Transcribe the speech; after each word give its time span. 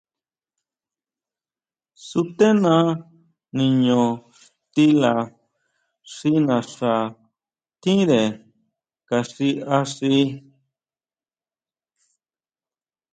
Sutena 2.07 2.75
niño 3.57 4.01
xtila 4.65 5.13
xi 6.13 6.31
naxa 6.47 6.95
tjínre 7.81 8.23
ka 9.07 9.17
xi 9.33 9.49
axí. 9.79 10.17